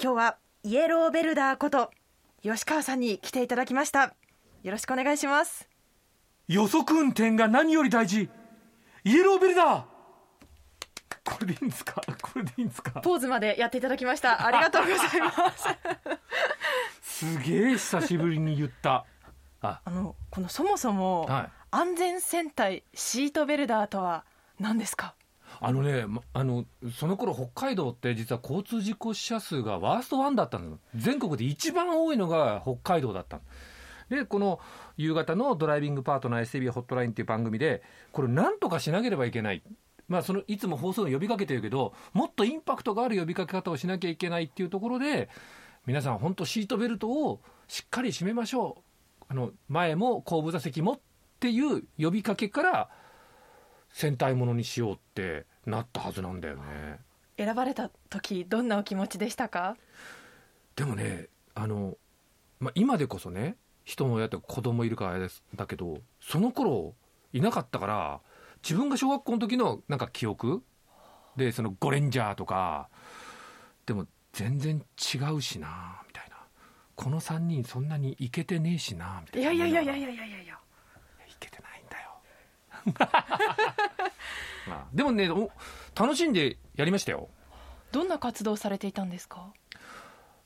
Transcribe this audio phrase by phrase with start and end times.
[0.00, 1.90] 今日はイエローベルダーこと
[2.40, 4.14] 吉川さんに来ていただきました。
[4.62, 5.68] よろしくお願いします。
[6.46, 8.30] 予測運転が何より大事。
[9.02, 9.82] イエローベルダー。
[11.24, 12.00] これでいいんですか？
[12.22, 13.00] これでいいんですか？
[13.00, 14.46] ポーズまでやっていただきました。
[14.46, 15.68] ありがとうございます。
[17.02, 19.04] すげえ久しぶりに言った。
[19.62, 19.80] あ。
[19.86, 24.24] のこのそもそも、はい、安全戦隊シートベルダーとは
[24.60, 25.16] 何ですか？
[25.60, 26.66] あのね、あの
[26.96, 33.40] その頃北海道って実は交通事故死者数がワーストワンだったの全国で一番多いのが北海道だった
[34.08, 34.60] でこの
[34.96, 39.62] 夕方のドライビングパートナー STB ホットラインっていう番組でこれなんとかしなければいけない。
[40.08, 45.28] まあ、そのいつも放送で呼びかけてるけどもっとインパクトがある呼びかけ方をしなきゃいけないっていうところで
[45.84, 49.24] 皆さん本当シートベルトをしっかり締めましょう。
[49.28, 51.00] あの前も後部座席もっ
[51.40, 52.88] ていう呼びかけから
[53.90, 56.98] 戦隊ものにしようってなったはずなんだよね。
[57.36, 59.76] 選ばれた時どんなお気持ちでしたか？
[60.76, 61.96] でもねあの、
[62.60, 66.94] まあ、今でこそね人の親って子供いるからですだけどその頃
[67.32, 68.20] いなかったから
[68.62, 70.62] 自分が小学校の時のなんか記憶
[71.36, 72.88] でそのゴレンジャーとか
[73.86, 76.36] でも全然違うしなみたいな。
[76.96, 79.52] この3人そんなにいけてねえしなみたいな。
[79.52, 80.54] いやいやいやいやいやいやいや
[81.28, 82.10] いけてないんだよ
[82.70, 82.77] まあ、
[84.92, 85.28] でもね
[85.94, 87.28] 楽しんでやりましたよ。
[87.92, 89.52] どんな活動されていたんですか？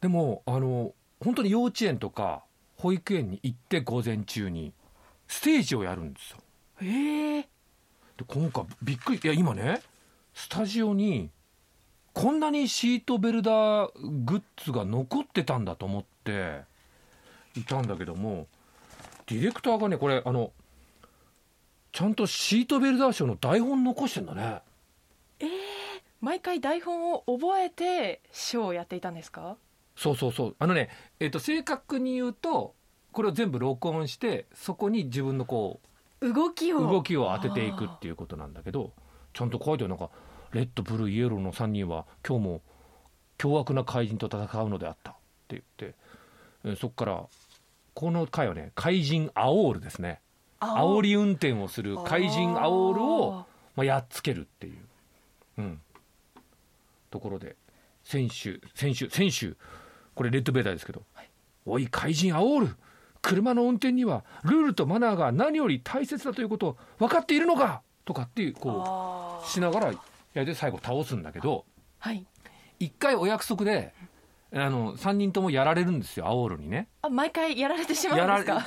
[0.00, 2.42] でもあの本当に幼稚園とか
[2.78, 4.72] 保育園に行って午前中に
[5.28, 6.38] ステージをやるんですよ。
[6.82, 7.42] へえ。
[7.42, 7.48] で
[8.26, 9.82] 今回びっくりいや今ね
[10.34, 11.30] スタジオに
[12.14, 13.90] こんなにシートベルダー
[14.24, 16.62] グッズが残ってたんだと思って
[17.54, 18.46] いたんだけども
[19.26, 20.52] ディレクターがねこれあの
[21.96, 24.58] ちゃんとシートベルダーショーの台本残してんだね。
[25.40, 25.48] えー、
[26.20, 29.56] 毎回台本を覚えてショーをやっていたんですか？
[29.96, 30.56] そうそうそう。
[30.58, 32.74] あのね、えーと正確に言うと
[33.12, 35.80] これを全部録音してそこに自分のこ
[36.20, 36.80] う動きを。
[36.80, 38.92] 動きを当てていくっていうことなんだけど
[39.32, 39.88] ちゃんと書いてある。
[39.88, 40.10] なんか
[40.52, 42.62] レッドブルーイエローの3人は今日も
[43.38, 45.12] 凶悪な怪人と戦うのであった。
[45.12, 45.94] って言って、
[46.62, 47.24] えー、そこから
[47.94, 50.20] この回はね怪人アオールですね
[50.60, 53.46] 煽り運転をする怪人アオールを
[53.76, 54.78] まあ、やっつけるっていう、
[55.58, 55.80] うん、
[57.10, 57.56] ところで
[58.02, 59.54] 選手選手選手。
[60.14, 61.30] これレッドベーダーですけど「はい、
[61.66, 62.76] おい怪人アオール
[63.20, 69.92] 車の運転にはルールとマナーが何より大切だということを分かっているのかとかっていうこうしながら
[70.32, 71.66] やりて最後倒すんだけど、
[71.98, 72.24] はい、
[72.80, 73.92] 1回お約束で
[74.52, 76.88] あの3人ともやられるんですよアオールにね。
[77.02, 78.64] あ毎回やられてしまうんですか？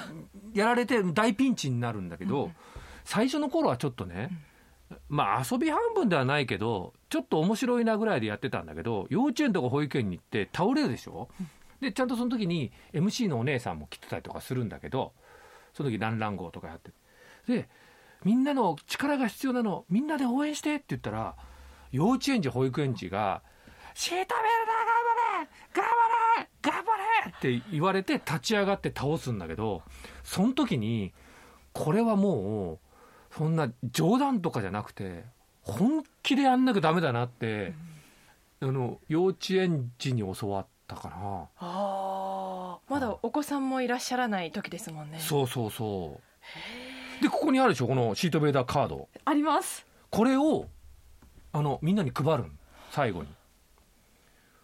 [0.53, 2.56] やられて大ピンチになるんだけど、うん、
[3.06, 4.29] 最初の頃はちょっとね、
[4.91, 11.50] うん、まあ遊び半分ではないけどちょっと面白いなぐらいでやってたんだけど幼稚園とか保育園に行って倒れるでしょ、うん。
[11.81, 15.13] でちゃんとその時に MC のお姉さんも来てたりとかするんだけど
[15.73, 16.91] その時ランラン号とかやって。
[17.47, 17.69] で
[18.25, 21.38] みんなの力が必要なのみんなで応援してって言ったら
[21.91, 23.41] 幼稚園児保育園児が
[23.95, 25.91] 「シートベルト頑張れ頑張
[26.41, 29.81] れ頑張れ!」って言われて立ち上がって倒すんだけど
[30.23, 31.13] その時に
[31.72, 32.79] これはもう
[33.35, 35.23] そんな冗談とかじゃなくて
[35.61, 37.73] 本気でやんなきゃダメだなって、
[38.59, 41.47] あの幼稚園児に教わったかな。
[41.59, 45.19] あまだお子さんもいらっしゃらない時ですもんね。
[45.19, 46.19] そうそうそ
[47.19, 47.23] う。
[47.23, 47.88] でここにあるでしょ？
[47.88, 49.07] このシートベーダーカード。
[49.25, 49.85] あります。
[50.09, 50.66] これを
[51.51, 52.45] あのみんなに配る
[52.89, 53.27] 最後に。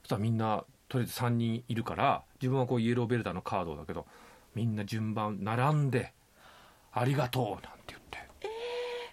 [0.01, 4.05] そしたらみんなとりあえず3人いるから自分はこうイエローベルダーのカードだけど
[4.53, 6.13] みんな順番並んで
[6.91, 8.47] 「ありがとう」なんて言って「え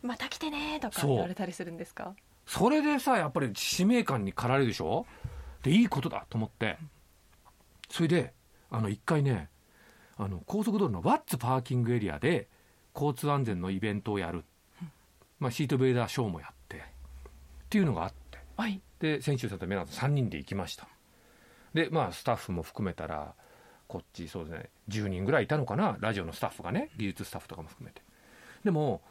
[0.02, 2.14] ー、また来てね」とか言われたりするんですか？
[2.46, 5.06] それでさやっぱり使命感に駆られるでしょ？
[5.62, 6.78] でいいことだと思って。
[7.90, 8.32] それで
[8.70, 9.50] あの1回ね
[10.16, 12.48] あの高速道路のワッツパーキングエリアで
[12.94, 14.44] 交通安全のイベントをやる、
[15.38, 16.76] まあ、シートベーダーショーもやって。
[16.78, 16.80] っ
[17.72, 20.86] ていうのがあって、はい、で先週さんと皆さん3人で行きました
[21.74, 23.34] でまあスタッフも含めたら
[23.88, 28.02] こっちそうですね10人ぐらいいたのかなラジオのスタッフがね技術スタッフとかも含めて。
[28.64, 29.02] でも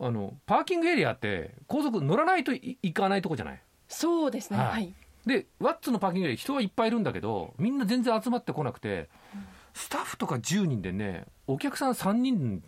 [0.00, 3.60] あのパーキングエリアって高速乗らないといかないとこじゃない？
[3.88, 4.94] そうですねはい、はい。
[5.26, 9.08] でワッツのパーキングで人はいっぱいいるんだけどみんな全然集まってこなくて
[9.74, 12.62] スタッフとか10人でねお客さん3人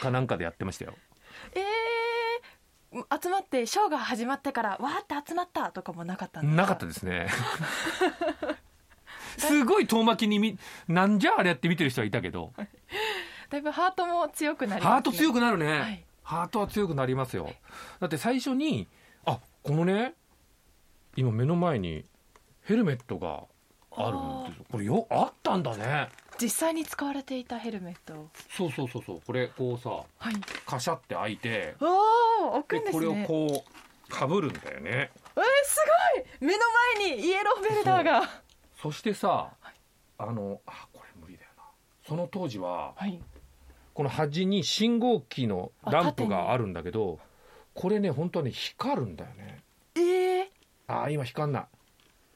[0.00, 0.94] かなんかでやってましたよ。
[1.54, 7.28] えー、集まってショーが始まってからわーって集まったとかもなかったなかったですね。
[9.38, 10.58] すごい遠巻きにみ
[10.88, 12.52] なんじゃあれやって見てる人はいたけど。
[13.50, 17.50] だいぶハートも強くなります、ね、ハート強くなるね、はい、ハートは強くなりますよ。
[18.00, 18.88] だって最初に
[19.26, 20.14] あこのね
[21.16, 22.04] 今目の前に
[22.62, 23.44] ヘルメットが
[23.96, 24.64] あるんですよ。
[24.72, 26.08] これよあったんだね。
[26.40, 29.20] 実際に使われていたヘルメットそうそうそうそう。
[29.24, 30.34] これこうさ、はい、
[30.66, 33.06] カシャって開いておお置くんですね。
[33.06, 33.64] これをこ
[34.08, 34.90] うかぶるんだよね。
[34.90, 35.76] えー、す
[36.40, 36.48] ごい！
[36.48, 36.58] 目の
[36.98, 38.28] 前にイエローベルダーが
[38.84, 39.74] そしてさ、はい、
[40.18, 41.62] あのあこれ無理だよな。
[42.06, 43.18] その当時は、はい、
[43.94, 47.18] この端に信号機のランプがあるんだけど
[47.72, 49.62] これね本当はね光るんだよね。
[49.94, 51.66] ええー、あ今光んな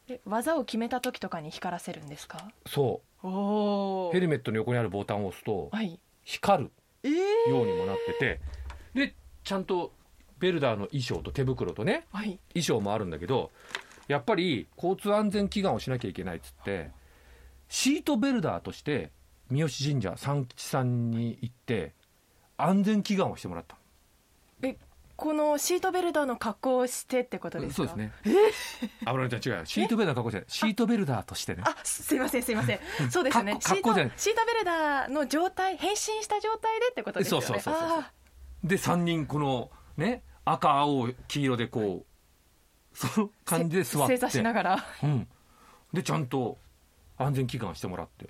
[0.08, 0.14] い。
[0.24, 2.50] 技を決めた時とかに光らせるんですか？
[2.66, 3.26] そう。
[3.28, 5.70] おヘルメットの横にあるボタンを押すと、
[6.24, 6.70] 光る
[7.50, 8.40] ようにもなってて、
[8.94, 9.14] えー、で
[9.44, 9.92] ちゃんと
[10.38, 13.50] ベルダーの衣装と手袋とね、はい、衣装もあるんだけど
[14.08, 16.90] やっぱり交通安全祈願をしなきゃいけないっつって
[17.68, 19.12] シートベルダーとして
[19.50, 21.94] 三好神社三吉さんに行って
[22.56, 23.76] 安全祈願をしてもらった。
[24.62, 24.76] え
[25.16, 27.76] このシートベルダーの格好をしてってことですか？
[27.76, 28.12] そうですね。
[28.24, 28.30] え？
[29.04, 29.66] あぶらちゃん違う。
[29.66, 30.48] シートベルダーの格好じゃない。
[30.48, 31.62] シートベルダーとしてね。
[31.66, 32.80] あすいませんすいません。
[33.10, 33.58] そうですね。
[33.62, 34.12] 格好じゃない。
[34.16, 37.46] シートベルダーの状態変身した状態でってことですよね。
[37.46, 38.04] そうそうそうそう
[38.64, 42.06] で3人このね赤青黄色でこう
[42.98, 44.14] その感じで座って。
[44.14, 45.28] 正座しながら、うん、
[45.92, 46.58] でちゃんと
[47.16, 48.28] 安全祈願してもらって。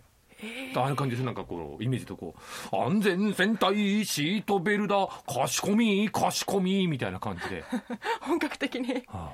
[0.76, 2.36] ああいう感じですなんかこうイメージとこ
[2.72, 7.64] う安全戦隊シートベルダかしこみかしこみみたいな感じで。
[8.22, 9.32] 本格的に、は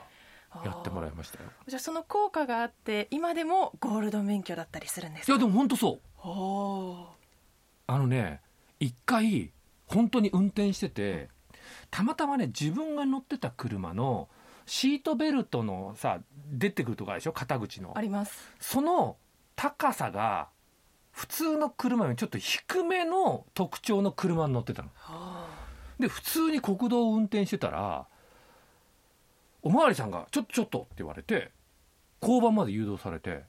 [0.50, 1.50] あ、やってもらいましたよ。
[1.66, 6.00] じゃあその効果があって今でもゴールド免許だったりするんですいやでも本当そう。
[7.86, 8.40] あのね
[8.80, 9.52] 一回
[9.86, 11.28] 本当に運転してて
[11.90, 14.28] たまたまね自分が乗ってた車の
[14.66, 16.20] シートベルトのさ
[16.50, 17.32] 出てくるとこあるでしょ？
[17.32, 17.92] 肩口の。
[17.96, 18.52] あります。
[18.60, 19.16] その
[19.56, 20.48] 高さが
[21.12, 24.88] 普通の車よりちょっと低めの特徴の車に乗ってたの。
[25.98, 28.06] で普通に国道を運転してたら
[29.62, 31.52] おまわりさんが「ちょっとちょっと」って言われて
[32.20, 33.44] 交番まで誘導されて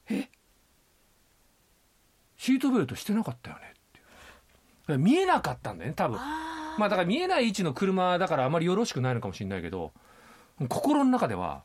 [2.38, 3.73] 「シートベルトしてなかったよね」
[4.83, 6.17] って見えなかったんだよね多分。
[6.77, 9.94] まあだから見えない位置の車だからあまりよろしくないのかもしれないけど
[10.69, 11.63] 心の中では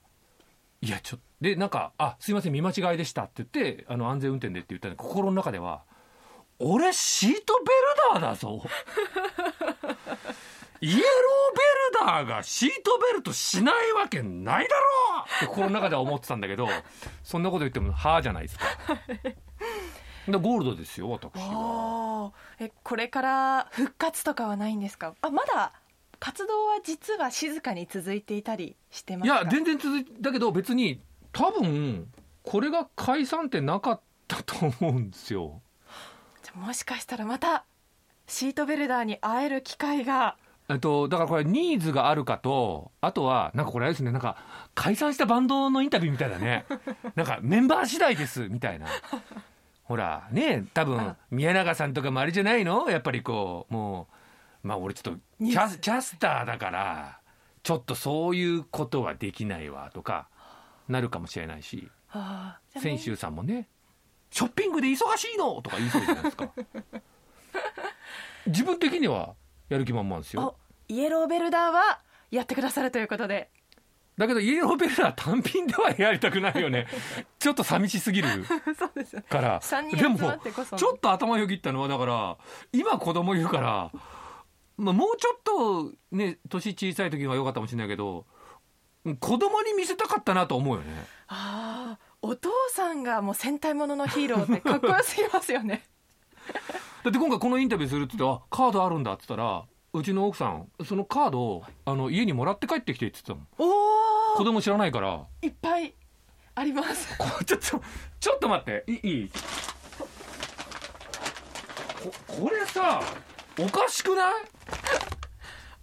[0.81, 5.83] いやちょっとでなんか「あすいません見間違いでした」って言ってあの安全運転でって言ったんで心の中では
[6.59, 7.65] 俺シートベ
[8.19, 8.63] ルダーだぞ
[10.83, 16.69] イエローベルダーがシートベルトしないわけないだろって心の中では思ってたんだけど
[17.23, 18.65] そんなこと言ってもはあじゃないですか。
[20.27, 22.33] でゴールドですよ私は。
[22.59, 25.15] えこれから復活とかはないんですか？
[25.23, 25.73] あまだ
[26.21, 31.01] 活動は実は静かに続いていたりしてますいや全然続いたけど別に
[31.33, 32.07] 多分
[32.43, 35.61] これが解散ってなかったと思うんですよ。
[36.55, 37.65] もしかしたらまた
[38.27, 40.37] シートベルダーに会える機会が。
[40.69, 44.37] えっと、だからこれニーズがあるかと、あとは、なんかこれあれですね、なんか
[44.75, 46.65] 解散したバンドのインタビューみたいだね。
[47.17, 48.87] なんかメンバー次第ですみたいな。
[49.85, 52.89] ほら、ね多分宮永さんとかもあれじゃないの？
[52.89, 54.15] やっぱりこう、もう、
[54.62, 57.21] まあ俺ちょっとキャキャスターだから、
[57.62, 60.29] ちょっとそういうことはできないわとか、
[60.89, 61.89] なるかもしれないし、
[62.77, 63.69] 泉州さんもね、
[64.31, 66.51] ショッピングで忙しいのとか言いそうじゃないですか。
[68.47, 69.35] 自分的には
[69.69, 70.57] やる気満々ですよ。
[70.89, 73.51] イエローベルダーはやってくださるということで。
[74.19, 76.87] だけどイエローベルダー単品ではやりたくないよね。
[77.39, 78.29] ちょっと寂しすぎる
[79.29, 79.61] から。
[79.97, 80.19] でも
[80.76, 82.37] ちょっと頭よぎったのはだから
[82.73, 83.90] 今子供いるから、
[84.81, 88.25] まあ、もうちょっとね年小さい時は良かったかもしれないけど
[89.21, 91.05] 子供に見せたかったなと思うよね。
[91.29, 95.85] ああお父さんがもう戦隊もののヒーローってかっこよすぎますよね。
[97.05, 103.73] だって今回このインタビューするって言ってあカードあるんだって言ったらうちの奥さんそのカードをあの家にもらって帰ってきてって言ってたもん。
[104.35, 105.27] お子供知らないから。
[105.43, 105.95] いっぱい
[106.55, 107.17] あります。
[107.45, 107.81] ちょっと
[108.21, 108.85] ちょっと待って。
[108.87, 109.31] いい？
[112.03, 113.03] ここれさ
[113.59, 114.33] おかしくない？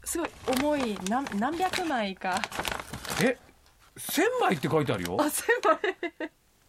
[0.03, 0.29] すごい
[0.59, 2.41] 重い何何百枚か。
[3.21, 3.37] え
[3.97, 5.17] 1000枚って書いてあるよ。
[5.19, 5.77] あ千枚。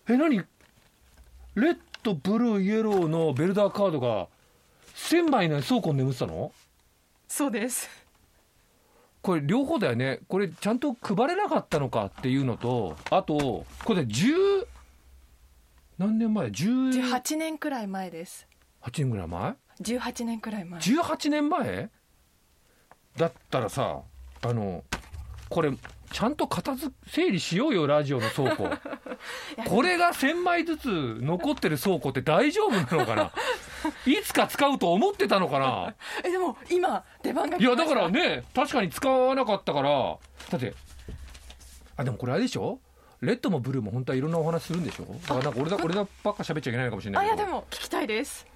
[0.08, 0.38] え何？
[1.54, 4.28] レッドブルーイエローのベルダーカードが
[4.94, 6.52] 1000枚の倉庫に眠ってたの？
[7.28, 7.88] そうです。
[9.20, 10.20] これ両方だよね。
[10.28, 14.66] これちゃんと配れなかったのかっていうのとあとこれ10
[15.98, 18.46] 何年前？18年くらい前です。
[18.82, 20.80] 8年ぐらい前？18年くらい前。
[20.80, 21.90] 18年前？
[23.18, 24.00] だったらさ
[24.42, 24.84] あの
[25.48, 25.70] これ
[26.10, 28.70] ちゃんと片付整理しようよラジオの倉庫。
[29.68, 33.30] これが1000枚ずつ残ってる倉庫って大丈夫なのかな？
[34.06, 35.94] いつか使うと思ってたのかな？
[36.24, 39.90] えでも今出番がいやだからね確かに使わなかったから。
[40.50, 40.72] だって
[41.96, 42.78] あでもこれあれでしょ？
[43.20, 45.04] レッドもブルーも本当はいろんなお話するんでしょ？
[45.04, 47.32] だからなんか俺だ俺だばっか喋っちゃいけないかもしれないけど。
[47.34, 48.46] あいやでも聞きたいです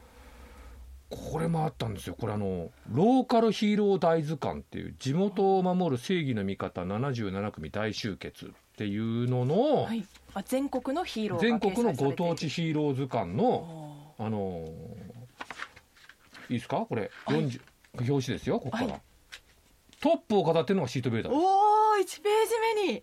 [1.31, 2.16] これもあったんですよ。
[2.19, 14.66] これあのローカルヒーロー大図鑑っていう地元を守る正義の味方77組大集結っていうのの、はい、あ全国のヒーロー全国のご当地ヒーロー図鑑のあの
[16.49, 16.87] いいですか？
[16.88, 17.38] これ、はい、
[17.99, 19.00] 表紙ですよここから、はい、
[20.00, 21.33] トップを飾ってるのがシートベルダー。
[21.33, 21.40] おお
[22.00, 23.02] 1ページ目に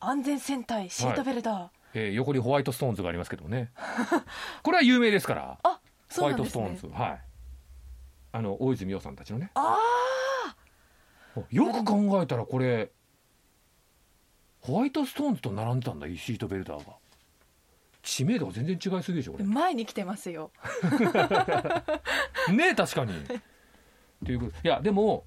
[0.00, 3.70] 安全戦隊シートベルダー、はい、えー、横にホワイトストーンズがありますけどね。
[4.62, 5.58] これは有名ですから。
[5.62, 5.73] あ
[6.12, 7.20] ホワイトストーンズ、はい。
[8.32, 9.50] あの大泉洋さんたちのね。
[9.54, 9.78] あ
[11.36, 12.92] あよく考えたらこれ
[14.60, 16.94] ホワイトストーンズと並んでたんだシートベルダーが。
[18.02, 19.44] 知名度が全然違いすぎでしょこれ。
[19.44, 20.50] 前に来てますよ。
[22.52, 23.14] ね確かに。
[24.24, 25.24] ということいやでも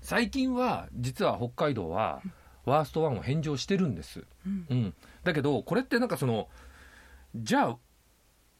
[0.00, 2.20] 最近は実は北海道は
[2.64, 6.48] ワースト1を返上してるんです、うん、うん、だけどこれってなんかその
[7.34, 7.78] じゃあ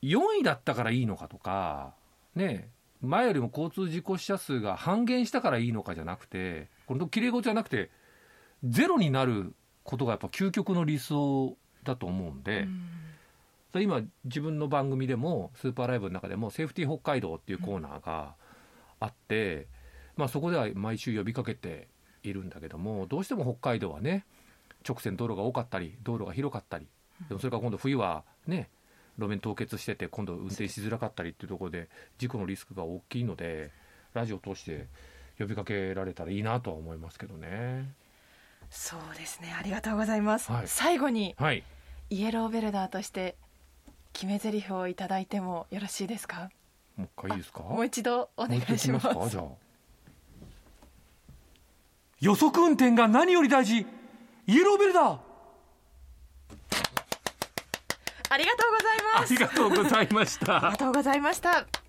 [0.02, 1.94] 4位だったからいいのかとか
[2.34, 2.68] ね
[3.00, 7.90] 前よりも交通事故死者数が半減したからいいのかじゃなくてこのきれい事じゃなくて
[8.64, 12.68] ゼロになることがやっぱ究極の理想だと思うんで、
[13.74, 18.34] うん、今自分の番組でもスーパーライブの中でもセーフティー北海道っていうコーナーが
[19.00, 19.66] あって、うん、
[20.18, 21.88] まあ、そこでは毎週呼びかけて
[22.22, 24.24] いるんだけどもどうしても北海道はね
[24.88, 26.86] 直線道路が多かったり道路が広かったり
[27.28, 28.68] でもそれから今度冬はね
[29.18, 31.88] 路面凍結してて今度運転しづらかったりっていうところで
[32.18, 33.70] 事故のリスクが大きいので
[34.14, 34.86] ラジオを通して
[35.38, 37.92] 呼びかけられたらいいなとは思いますけどね。
[38.70, 39.54] そうですね。
[39.58, 41.62] ありがとうございます、はい、最後に、はい、
[42.10, 43.36] イエローベルダーとして
[44.14, 46.50] 決め台詞をいただいてもよろしいですか？
[46.96, 47.60] もう一回いいですか？
[47.60, 49.08] もう一度お願いします。
[49.30, 49.44] じゃあ。
[52.20, 53.86] 予測運転が何より大事。
[54.46, 55.18] イエローベルダー
[58.32, 59.32] ありがとうございます。
[59.32, 60.56] ありがとうございました。
[60.56, 61.81] ありがとうございました